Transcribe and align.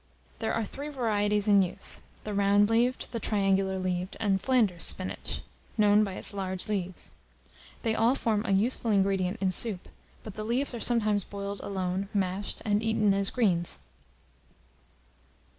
There 0.39 0.55
are 0.55 0.65
three 0.65 0.89
varieties 0.89 1.47
in 1.47 1.61
use; 1.61 1.99
the 2.23 2.33
round 2.33 2.71
leaved, 2.71 3.09
the 3.11 3.19
triangular 3.19 3.77
leaved, 3.77 4.17
and 4.19 4.41
Flanders 4.41 4.83
spinach, 4.83 5.41
known 5.77 6.03
by 6.03 6.13
its 6.13 6.33
large 6.33 6.67
leaves. 6.67 7.11
They 7.83 7.93
all 7.93 8.15
form 8.15 8.43
a 8.43 8.51
useful 8.51 8.89
ingredient 8.89 9.37
in 9.39 9.51
soup; 9.51 9.87
but 10.23 10.33
the 10.33 10.43
leaves 10.43 10.73
are 10.73 10.79
sometimes 10.79 11.23
boiled 11.23 11.59
alone, 11.61 12.09
mashed, 12.15 12.63
and 12.65 12.81
eaten 12.81 13.13
as 13.13 13.29
greens. 13.29 13.77